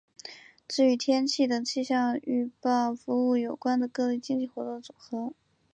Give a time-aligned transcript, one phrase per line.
[0.67, 5.35] 指与天气等气象预报服务有关的各类经济活动的总和。